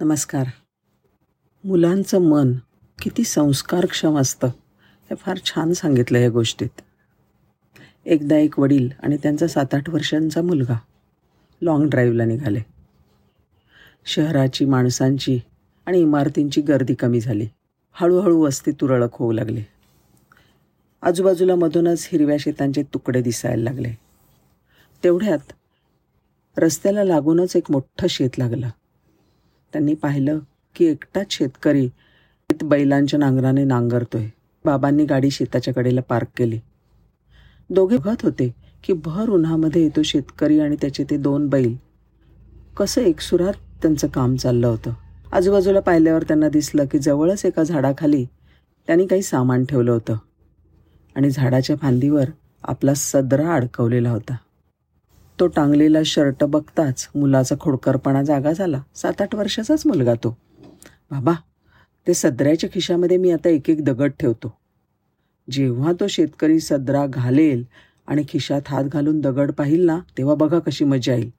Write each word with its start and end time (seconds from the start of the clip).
नमस्कार. 0.00 0.46
मुलांचं 1.64 2.18
मन 2.18 2.52
किती 3.02 3.24
संस्कारक्षम 3.24 4.18
असतं 4.18 4.46
हे 5.10 5.14
फार 5.14 5.38
छान 5.44 5.72
सांगितलं 5.72 6.18
या 6.18 6.30
गोष्टीत. 6.30 6.80
एकदा 8.06 8.36
एक 8.36 8.60
वडील 8.60 8.88
आणि 9.02 9.16
त्यांचा 9.16 9.46
सात 9.46 9.74
आठ 9.74 9.90
वर्षांचा 9.90 10.42
मुलगा 10.42 10.78
लाँग 11.62 11.88
ड्राईव्हला 11.90 12.24
निघाले. 12.24 12.60
शहराची 14.06 14.64
माणसांची 14.64 15.40
आणि 15.86 16.00
इमारतींची 16.00 16.60
गर्दी 16.60 16.94
कमी 16.94 17.20
झाली. 17.20 17.48
हळूहळू 17.92 18.38
वस्ती 18.38 18.72
तुरळक 18.72 19.10
होऊ 19.12 19.32
लागली. 19.32 19.62
आजूबाजूला 21.02 21.54
मधूनच 21.54 22.08
हिरव्या 22.12 22.36
शेतांचे 22.40 22.82
तुकडे 22.82 23.22
दिसायला 23.22 23.62
लागले. 23.62 23.92
तेवढ्यात 25.04 25.52
रस्त्याला 26.56 27.04
लागूनच 27.04 27.56
एक 27.56 27.70
मोठं 27.70 28.06
शेत 28.06 28.38
लागलं. 28.38 28.68
त्यांनी 29.72 29.94
पाहिलं 29.94 30.38
की 30.76 30.84
एकटाच 30.84 31.26
शेतकरी 31.30 31.88
बैलांच्या 32.62 33.18
नांगराने 33.18 33.64
नांगरतोय. 33.64 34.26
बाबांनी 34.64 35.04
गाडी 35.04 35.30
शेताच्या 35.30 35.74
कडेला 35.74 36.00
पार्क 36.00 36.28
केली. 36.36 36.58
दोघे 37.70 37.96
बघत 37.96 38.22
होते 38.22 38.54
की 38.84 38.92
भर 38.92 39.28
उन्हामध्ये 39.28 39.88
तो 39.88 40.02
शेतकरी 40.02 40.58
आणि 40.60 40.76
त्याचे 40.80 41.04
ते 41.10 41.16
दोन 41.16 41.48
बैल 41.48 41.74
कसं 42.76 43.00
एकसुरात 43.00 43.52
त्यांचं 43.82 44.08
काम 44.08 44.36
चाललं 44.36 44.66
होतं. 44.66 44.92
आजूबाजूला 45.32 45.80
पाहिल्यावर 45.80 46.22
त्यांना 46.22 46.48
दिसलं 46.48 46.84
की 46.84 46.98
जवळच 46.98 47.44
एका 47.44 47.62
झाडाखाली 47.62 48.24
त्यांनी 48.86 49.06
काही 49.06 49.22
सामान 49.22 49.64
ठेवलं 49.64 49.92
होतं 49.92 50.16
आणि 51.16 51.30
झाडाच्या 51.30 51.76
फांदीवर 51.76 52.24
आपला 52.62 52.94
सदरा 52.94 53.54
अडकवलेला 53.54 54.10
होता. 54.10 54.36
तो 55.40 55.46
टांगलेला 55.46 55.98
शर्ट 56.06 56.44
बघताच 56.44 57.08
मुलाचा 57.14 57.54
खोडकरपणा 57.60 58.22
जागा 58.22 58.52
झाला. 58.52 58.82
सात 58.94 59.22
आठ 59.22 59.34
वर्षाचाच 59.34 59.86
मुलगा 59.86 60.14
तो. 60.14 60.36
बाबा 61.10 61.32
ते 62.06 62.14
सदऱ्याच्या 62.14 62.70
खिशामध्ये 62.74 63.16
मी 63.16 63.30
आता 63.30 63.48
एक 63.48 63.70
एक 63.70 63.84
दगड 63.84 64.10
ठेवतो. 64.20 64.52
जेव्हा 65.50 65.92
तो 66.00 66.06
शेतकरी 66.06 66.60
सदरा 66.60 67.06
घालेल 67.06 67.64
आणि 68.06 68.24
खिशात 68.28 68.60
हात 68.66 68.84
घालून 68.84 69.20
दगड 69.20 69.50
पाहिल 69.50 69.84
ना 69.86 69.98
तेव्हा 70.18 70.34
बघा 70.34 70.58
कशी 70.58 70.84
मजा 70.84 71.14
येईल. 71.14 71.30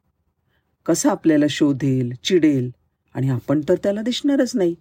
कसं 0.86 1.10
आपल्याला 1.10 1.46
शोधेल 1.50 2.12
चिडेल 2.24 2.70
आणि 3.14 3.30
आपण 3.30 3.62
तर 3.70 3.76
त्याला 3.76 4.02
दिसणारच 4.02 4.52
नाही. 4.56 4.76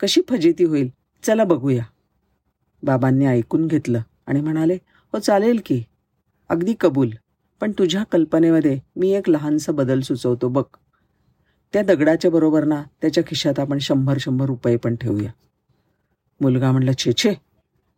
कशी 0.00 0.20
फजेती 0.28 0.64
होईल. 0.64 0.88
चला 1.22 1.44
बघूया. 1.44 1.84
बाबांनी 2.82 3.26
ऐकून 3.26 3.66
घेतलं 3.66 4.00
आणि 4.26 4.40
म्हणाले 4.40 4.74
हो 5.12 5.18
चालेल 5.18 5.60
की. 5.66 5.82
अगदी 6.48 6.74
कबूल. 6.80 7.10
पण 7.60 7.72
तुझ्या 7.72 8.02
कल्पनेमध्ये 8.02 8.78
मी 8.96 9.10
एक 9.10 9.28
लहानसा 9.28 9.72
बदल 9.72 10.00
सुचवतो 10.00 10.48
बघ. 10.48 10.64
त्या 11.72 11.82
दगडाच्या 11.82 12.30
बरोबर 12.30 12.64
ना 12.64 12.82
त्याच्या 13.02 13.24
खिशात 13.26 13.58
आपण 13.58 13.78
शंभर 13.78 14.16
शंभर 14.20 14.46
रुपये 14.46 14.76
पण 14.76 14.96
ठेवूया. 14.96 15.30
मुलगा 16.40 16.72
म्हणला 16.72 16.92
छे 16.98 17.12
छे 17.12 17.34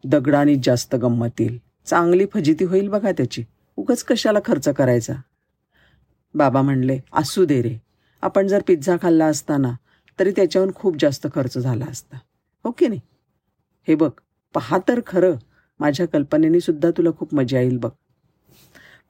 दगडानीच 0.04 0.64
जास्त 0.64 0.94
गंमत 0.94 1.40
येईल. 1.40 1.58
चांगली 1.86 2.26
फजिती 2.34 2.64
होईल 2.64 2.88
बघा 2.88 3.12
त्याची. 3.12 3.44
उगच 3.76 4.04
कशाला 4.04 4.38
खर्च 4.44 4.68
करायचा? 4.68 5.14
बाबा 6.34 6.62
म्हणले 6.62 6.98
असू 7.12 7.44
दे 7.44 7.62
रे. 7.62 7.76
आपण 8.22 8.46
जर 8.46 8.62
पिझ्झा 8.66 8.96
खाल्ला 9.02 9.26
असताना 9.26 9.72
तरी 10.20 10.30
त्याच्याहून 10.30 10.70
खूप 10.74 10.96
जास्त 11.00 11.26
खर्च 11.34 11.58
झाला 11.58 11.84
असता. 11.84 12.18
हो 12.64 12.70
की 12.70 12.88
नाही? 12.88 13.00
हे 13.88 13.94
बघ 13.94 14.10
पहा 14.54 14.78
तर 14.88 15.00
खरं. 15.06 15.34
माझ्या 15.80 16.06
कल्पनेने 16.06 16.60
सुद्धा 16.60 16.90
तुला 16.90 17.10
खूप 17.18 17.34
मजा 17.34 17.60
येईल 17.60 17.76
बघ. 17.76 17.90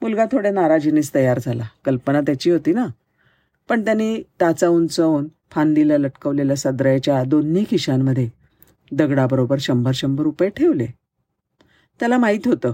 मुलगा 0.01 0.25
थोड्या 0.31 0.51
नाराजीनेच 0.51 1.11
तयार 1.15 1.39
झाला. 1.39 1.63
कल्पना 1.85 2.21
त्याची 2.21 2.49
होती 2.49 2.73
ना. 2.73 2.87
पण 3.69 3.85
त्यांनी 3.85 4.23
टाचा 4.39 4.67
उंचावून 4.67 5.27
फांदीला 5.51 5.97
लटकवलेल्या 5.97 6.55
सदऱ्याच्या 6.55 7.23
दोन्ही 7.23 7.65
खिशांमध्ये 7.69 8.29
दगडाबरोबर 8.91 9.57
शंभर 9.59 9.91
शंभर 9.93 10.23
रुपये 10.23 10.49
ठेवले. 10.49 10.85
त्याला 11.99 12.17
माहीत 12.17 12.39
होतं 12.45 12.73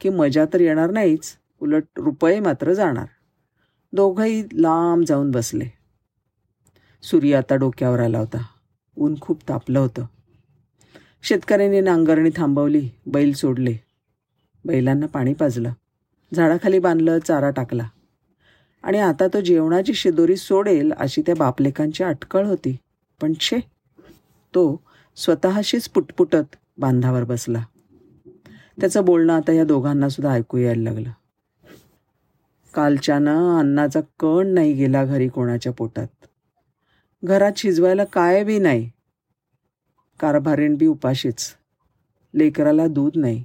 की 0.00 0.08
मजा 0.08 0.44
तर 0.52 0.60
येणार 0.60 0.90
नाहीच 0.90 1.36
उलट 1.60 1.82
रुपये 1.96 2.40
मात्र 2.40 2.72
जाणार. 2.72 3.06
दोघंही 3.92 4.44
लांब 4.52 5.04
जाऊन 5.04 5.30
बसले. 5.30 5.64
सूर्य 7.02 7.36
आता 7.36 7.56
डोक्यावर 7.56 8.00
आला 8.00 8.18
होता. 8.18 8.46
ऊन 8.96 9.14
खूप 9.20 9.42
तापलं 9.48 9.78
होतं. 9.78 10.06
शेतकऱ्यांनी 11.22 11.80
नांगरणी 11.80 12.30
थांबवली 12.36 12.88
बैल 13.06 13.32
सोडले. 13.32 13.76
बैलांना 14.64 15.06
पाणी 15.06 15.34
पाजलं. 15.34 15.72
झाडाखाली 16.34 16.78
बांधलं 16.78 17.18
चारा 17.18 17.50
टाकला. 17.50 17.88
आणि 18.82 18.98
आता 18.98 19.26
तो 19.26 19.40
जेवणाची 19.40 19.94
शिदोरी 19.94 20.36
सोडेल 20.36 20.92
अशी 20.92 21.22
त्या 21.22 21.34
बापलेकांची 21.34 22.04
अटकळ 22.04 22.46
होती. 22.46 22.76
पण 23.22 23.32
छे 23.40 23.58
तो 24.54 24.80
स्वतःशीच 25.16 25.88
पुटपुटत 25.88 26.56
बांधावर 26.78 27.24
बसला. 27.24 27.64
त्याचं 28.80 29.04
बोलणं 29.04 29.32
आता 29.32 29.52
या 29.52 29.64
दोघांना 29.64 30.08
सुद्धा 30.08 30.32
ऐकू 30.32 30.58
यायला 30.58 30.82
लागलं. 30.82 31.10
कालच्यानं 32.74 33.58
अन्नाचा 33.58 34.00
कण 34.00 34.46
नाही 34.46 34.72
गेला 34.72 35.04
घरी 35.04 35.28
कोणाच्या 35.28 35.72
पोटात. 35.72 36.06
घरात 37.24 37.52
शिजवायला 37.56 38.04
काय 38.04 38.44
बी 38.44 38.58
नाही. 38.58 38.90
कारभारीण 40.20 40.76
बी 40.76 40.86
उपाशीच. 40.86 41.54
लेकराला 42.34 42.86
दूध 42.86 43.12
नाही. 43.16 43.44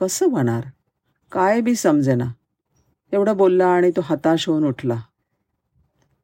कसं 0.00 0.30
होणार? 0.30 0.62
काय 1.34 1.60
बी 1.60 1.74
समजेना. 1.74 2.24
एवढं 3.12 3.36
बोलला 3.36 3.66
आणि 3.66 3.90
तो 3.90 4.00
हताश 4.04 4.48
होऊन 4.48 4.64
उठला. 4.64 5.00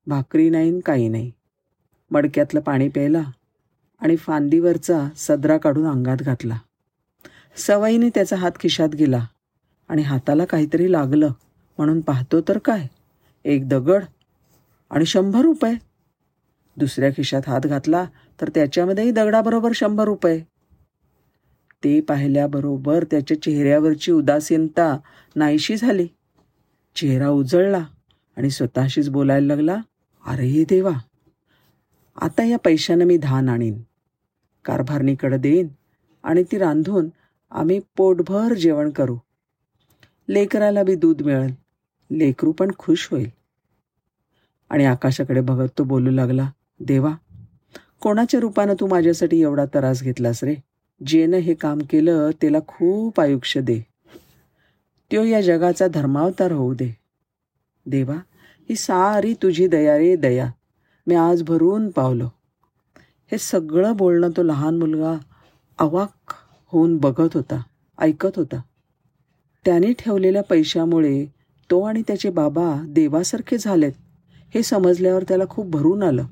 भाकरी 0.07 0.51
नाही 0.51 0.81
काही 0.81 1.09
नाही. 1.09 1.33
मडक्यातलं 2.11 2.61
पाणी 2.61 2.89
प्यायला 2.89 3.23
आणि 4.01 4.17
फांदीवरचा 4.17 5.09
सदरा 5.17 5.59
काढून 5.59 5.87
अंगात 5.87 6.17
घातला. 6.17 6.59
सवयीने 7.57 8.09
त्याचा 8.09 8.37
हात 8.37 8.53
खिशात 8.61 8.89
गेला 8.89 9.27
आणि 9.89 10.03
हाताला 10.03 10.45
काहीतरी 10.45 10.93
लागलं 10.93 11.29
म्हणून 11.79 12.01
पाहतो 12.01 12.41
तर 12.41 12.59
काय? 12.59 12.87
एक 13.45 13.69
दगड 13.69 14.05
आणि 14.91 15.07
शंभर 15.07 15.41
रुपये. 15.41 15.75
दुसऱ्या 16.77 17.11
खिशात 17.11 17.43
हात 17.47 17.67
घातला 17.67 18.05
तर 18.41 18.49
त्याच्यामध्येही 18.49 19.11
दगडाबरोबर 19.11 19.73
शंभर 19.75 20.05
रुपये. 20.05 20.50
ते 21.85 22.01
पाहिल्याबरोबर 22.01 23.05
त्याच्या 23.05 23.43
चेहऱ्यावरची 23.43 24.13
उदासीनता 24.13 24.97
नाहीशी 25.37 25.77
झाली. 25.77 26.07
चेहरा 26.97 27.29
उजळला 27.29 27.85
आणि 28.37 28.51
स्वतःशीच 28.51 29.09
बोलायला 29.09 29.47
लागला 29.47 29.77
अरे 30.25 30.65
देवा 30.69 30.93
आता 32.17 32.45
या 32.45 32.59
पैशानं 32.59 33.05
मी 33.05 33.17
धान 33.17 33.49
आणीन 33.49 33.81
कारभारणीकडं 34.65 35.41
देईन 35.41 35.69
आणि 36.25 36.43
ती 36.43 36.59
रांधून 36.59 37.09
आम्ही 37.51 37.81
पोटभर 37.97 38.55
जेवण 38.55 38.91
करू. 38.91 39.17
लेकराला 40.29 40.83
बी 40.83 40.95
दूध 40.95 41.23
मिळेल 41.23 41.55
लेकरू 42.11 42.53
पण 42.53 42.71
खुश 42.79 43.09
होईल. 43.11 43.29
आणि 44.71 44.85
आकाशाकडे 44.85 45.41
बघत 45.41 45.69
तो 45.79 45.85
बोलू 45.85 46.11
लागला 46.11 46.51
देवा 46.81 47.15
कोणाच्या 48.01 48.41
रूपानं 48.41 48.75
तू 48.81 48.87
माझ्यासाठी 48.87 49.41
एवढा 49.43 49.65
त्रास 49.65 50.03
घेतलास 50.03 50.45
रे? 50.45 50.55
जेनं 51.07 51.37
हे 51.37 51.55
काम 51.55 51.79
केलं 51.91 52.31
त्याला 52.41 52.59
खूप 52.69 53.21
आयुष्य 53.21 53.61
दे. 53.61 53.81
त्यो 55.11 55.25
या 55.25 55.41
जगाचा 55.41 55.87
धर्मावतार 55.89 56.53
होऊ 56.53 56.75
दे. 56.75 56.97
देवा 57.87 58.15
ही 58.71 58.77
सारी 58.77 59.35
तुझी 59.35 59.69
दया 59.69 59.99
रे 59.99 60.17
दया. 60.17 60.51
मी 61.07 61.15
आज 61.15 61.43
भरून 61.43 61.91
पावलो. 61.91 62.29
हे 63.33 63.39
सगळं 63.39 63.97
बोलणं 63.97 64.31
तो 64.31 64.43
लहान 64.43 64.79
मुलगा 64.79 65.19
अवाक 65.79 66.33
होऊन 66.67 66.97
बघत 66.97 67.35
होता 67.35 67.63
ऐकत 67.99 68.37
होता. 68.37 68.61
त्याने 69.65 69.93
ठेवलेल्या 69.93 70.43
पैशामुळे 70.43 71.27
तो 71.71 71.83
आणि 71.83 72.03
त्याचे 72.07 72.31
बाबा 72.31 72.85
देवासारखे 72.89 73.59
झालेत 73.59 73.93
हे 74.55 74.63
समजल्यावर 74.63 75.23
त्याला 75.23 75.45
खूप 75.51 75.67
भरून 75.67 76.03
आलं. 76.03 76.27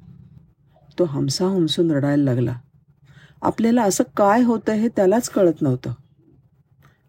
तो 0.98 1.04
हमसा 1.04 1.46
हमसून 1.46 1.90
रडायला 1.90 2.24
लागला. 2.24 2.58
आपल्याला 3.42 3.82
असं 3.82 4.04
काय 4.16 4.42
होतं 4.42 4.72
हे 4.72 4.88
त्यालाच 4.88 5.28
कळत 5.28 5.62
नव्हतं. 5.62 5.92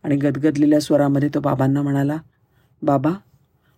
आणि 0.03 0.15
गदगदलेल्या 0.15 0.79
स्वरामध्ये 0.79 1.29
तो 1.33 1.39
बाबांना 1.39 1.81
म्हणाला 1.81 2.17
बाबा 2.81 3.11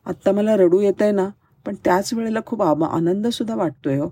आत्ता 0.05 0.31
मला 0.31 0.55
रडू 0.57 0.79
येत 0.79 1.01
आहे 1.01 1.11
ना 1.11 1.27
पण 1.65 1.75
त्याच 1.85 2.13
वेळेला 2.13 2.39
खूप 2.45 2.61
आबा 2.61 2.87
आनंदसुद्धा 2.87 3.55
वाटतोय 3.55 3.97
हो. 3.97 4.09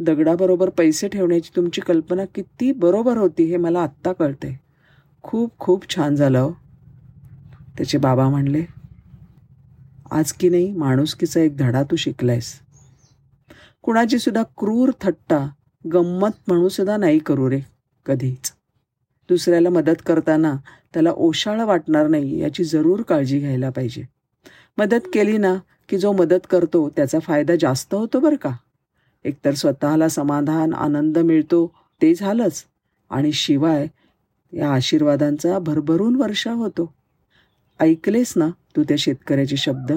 दगडाबरोबर 0.00 0.68
पैसे 0.68 1.08
ठेवण्याची 1.08 1.50
तुमची 1.56 1.80
कल्पना 1.80 2.24
किती 2.34 2.70
बरोबर 2.72 3.16
होती 3.16 3.44
हे 3.44 3.56
मला 3.56 3.82
आत्ता 3.82 4.12
कळते 4.12 4.58
खूप 5.24 5.58
खूप 5.58 5.88
छान 5.94 6.14
झालं 6.14 6.38
हो. 6.38 6.52
त्याचे 7.76 7.98
बाबा 7.98 8.28
म्हणले 8.28 8.64
आज 10.10 10.32
की 10.32 10.48
नाही 10.48 10.72
माणुसकीचा 10.72 11.40
एक 11.40 11.56
धडा 11.56 11.82
तू 11.82 11.96
शिकलायस. 11.96 12.52
कुणाची 13.82 14.18
सुद्धा 14.18 14.42
क्रूर 14.58 14.90
थट्टा 15.00 15.46
गंमत 15.86 16.30
म्हणूनसुद्धा 16.48 16.96
नाही 16.96 17.18
करू 17.18 17.50
रे 17.50 17.60
कधीच. 18.06 18.52
दुसऱ्याला 19.28 19.70
मदत 19.70 20.02
करताना 20.06 20.56
त्याला 20.94 21.10
ओशाळं 21.10 21.66
वाटणार 21.66 22.06
नाही 22.06 22.40
याची 22.40 22.64
जरूर 22.64 23.02
काळजी 23.02 23.38
घ्यायला 23.38 23.70
पाहिजे. 23.70 24.02
मदत 24.78 25.08
केली 25.14 25.38
ना 25.38 25.54
की 25.88 25.98
जो 25.98 26.12
मदत 26.12 26.46
करतो 26.50 26.88
त्याचा 26.88 27.18
फायदा 27.18 27.54
जास्त 27.60 27.94
होतो 27.94 28.20
बरं 28.20 28.36
का? 28.36 28.50
एकतर 29.24 29.54
स्वतःला 29.54 30.08
समाधान 30.08 30.74
आनंद 30.74 31.18
मिळतो 31.18 31.72
ते 32.02 32.14
झालंच. 32.14 32.64
आणि 33.10 33.32
शिवाय 33.32 33.86
या 34.52 34.72
आशीर्वादांचा 34.72 35.58
भरभरून 35.58 36.16
वर्षा 36.16 36.52
होतो. 36.52 36.94
ऐकलेस 37.80 38.32
ना 38.36 38.48
तू 38.76 38.82
त्या 38.82 38.96
शेतकऱ्याचे 38.96 39.56
शब्द? 39.56 39.92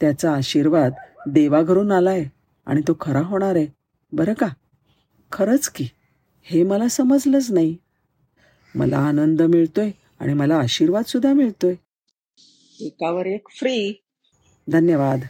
त्याचा 0.00 0.32
आशीर्वाद 0.32 0.92
देवाघरून 1.28 1.92
आलाय 1.92 2.24
आणि 2.66 2.80
तो 2.88 2.96
खरा 3.00 3.20
होणार 3.20 3.56
आहे 3.56 3.66
बरं 4.12 4.32
का? 4.32 4.46
खरंच 5.32 5.68
की? 5.68 5.88
हे 6.42 6.62
मला 6.62 6.88
समजलंच 6.88 7.50
नाही. 7.50 7.76
मला 8.74 8.98
आनंद 8.98 9.42
मिळतोय 9.42 9.90
आणि 10.20 10.34
मला 10.34 10.56
आशीर्वाद 10.56 11.04
सुद्धा 11.04 11.32
मिळतोय. 11.32 11.74
एकावर 12.80 13.26
एक 13.26 13.48
फ्री 13.50 14.04
धन्यवाद. 14.68 15.20